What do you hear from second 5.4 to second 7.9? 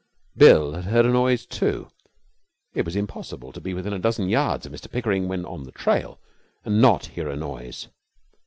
on the trail, and not hear a noise.